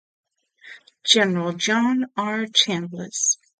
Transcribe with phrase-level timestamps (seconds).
[1.03, 2.47] General John R.
[2.47, 3.37] Chambliss.